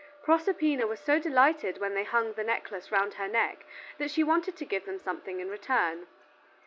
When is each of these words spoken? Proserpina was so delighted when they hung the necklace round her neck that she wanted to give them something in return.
Proserpina 0.23 0.87
was 0.87 0.99
so 0.99 1.19
delighted 1.19 1.77
when 1.77 1.93
they 1.93 2.03
hung 2.05 2.33
the 2.33 2.43
necklace 2.43 2.91
round 2.91 3.13
her 3.13 3.27
neck 3.27 3.67
that 3.99 4.09
she 4.09 4.23
wanted 4.23 4.55
to 4.55 4.65
give 4.65 4.85
them 4.87 4.97
something 4.97 5.39
in 5.39 5.47
return. 5.47 6.07